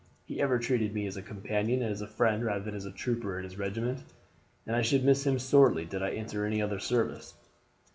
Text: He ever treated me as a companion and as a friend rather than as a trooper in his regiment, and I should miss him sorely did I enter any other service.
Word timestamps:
He 0.25 0.41
ever 0.41 0.57
treated 0.57 0.95
me 0.95 1.05
as 1.05 1.15
a 1.15 1.21
companion 1.21 1.83
and 1.83 1.91
as 1.91 2.01
a 2.01 2.07
friend 2.07 2.43
rather 2.43 2.63
than 2.65 2.73
as 2.73 2.85
a 2.87 2.91
trooper 2.91 3.37
in 3.37 3.43
his 3.43 3.59
regiment, 3.59 4.03
and 4.65 4.75
I 4.75 4.81
should 4.81 5.03
miss 5.05 5.27
him 5.27 5.37
sorely 5.37 5.85
did 5.85 6.01
I 6.01 6.09
enter 6.09 6.43
any 6.43 6.59
other 6.59 6.79
service. 6.79 7.35